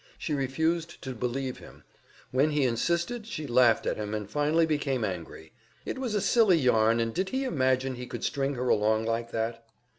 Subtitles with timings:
[0.17, 1.83] She refused to believe him;
[2.31, 5.53] when he insisted, she laughed at him, and finally became angry.
[5.85, 9.29] It was a silly yarn, and did he imagine he could string her along like
[9.29, 9.63] that?